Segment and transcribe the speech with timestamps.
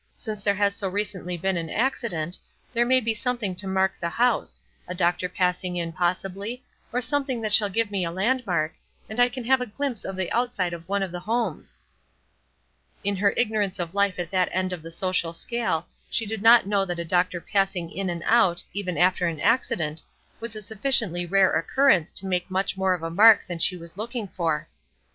[0.15, 2.39] Since there has so recently been an accident,
[2.73, 7.39] there may be something to mark the house, a doctor passing in, possibly, or something
[7.41, 8.73] that shall give me a landmark,
[9.07, 11.77] and I can have a glimpse of the outside of one of the homes."
[13.03, 16.65] In her ignorance of life at that end of the social scale she did not
[16.65, 20.01] know that a doctor passing in and out, even after an accident,
[20.39, 23.97] was a sufficiently rare occurrence to make much more of a mark than she was
[23.97, 24.67] looking for.